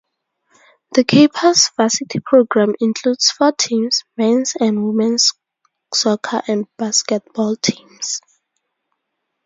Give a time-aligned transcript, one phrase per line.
[0.95, 5.31] The Capers' varsity program includes four teams: men's and women's
[5.93, 8.19] soccer and basketball teams.